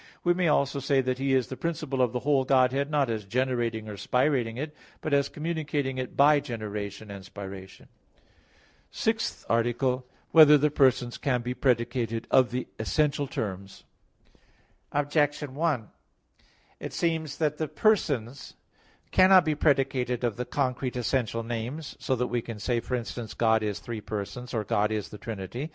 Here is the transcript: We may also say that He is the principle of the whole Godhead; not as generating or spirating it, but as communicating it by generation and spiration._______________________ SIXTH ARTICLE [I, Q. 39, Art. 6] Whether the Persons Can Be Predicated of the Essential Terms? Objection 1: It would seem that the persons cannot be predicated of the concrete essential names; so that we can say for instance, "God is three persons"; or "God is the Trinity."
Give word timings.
We 0.23 0.33
may 0.33 0.47
also 0.47 0.79
say 0.79 0.99
that 1.01 1.19
He 1.19 1.35
is 1.35 1.45
the 1.45 1.55
principle 1.55 2.01
of 2.01 2.11
the 2.11 2.21
whole 2.21 2.43
Godhead; 2.43 2.89
not 2.89 3.07
as 3.07 3.23
generating 3.23 3.87
or 3.87 3.97
spirating 3.97 4.57
it, 4.57 4.73
but 4.99 5.13
as 5.13 5.29
communicating 5.29 5.99
it 5.99 6.17
by 6.17 6.39
generation 6.39 7.11
and 7.11 7.23
spiration._______________________ 7.23 7.81
SIXTH 8.89 9.45
ARTICLE 9.47 9.93
[I, 9.93 9.93
Q. 9.93 9.99
39, 9.99 10.09
Art. 10.09 10.25
6] 10.25 10.27
Whether 10.31 10.57
the 10.57 10.71
Persons 10.71 11.17
Can 11.19 11.41
Be 11.43 11.53
Predicated 11.53 12.27
of 12.31 12.49
the 12.49 12.67
Essential 12.79 13.27
Terms? 13.27 13.83
Objection 14.91 15.53
1: 15.53 15.89
It 16.79 16.85
would 16.85 16.93
seem 16.93 17.27
that 17.37 17.59
the 17.59 17.67
persons 17.67 18.55
cannot 19.11 19.45
be 19.45 19.53
predicated 19.53 20.23
of 20.23 20.35
the 20.35 20.45
concrete 20.45 20.95
essential 20.95 21.43
names; 21.43 21.95
so 21.99 22.15
that 22.15 22.25
we 22.25 22.41
can 22.41 22.57
say 22.57 22.79
for 22.79 22.95
instance, 22.95 23.35
"God 23.35 23.61
is 23.61 23.77
three 23.77 24.01
persons"; 24.01 24.51
or 24.55 24.63
"God 24.63 24.91
is 24.91 25.09
the 25.09 25.19
Trinity." 25.19 25.69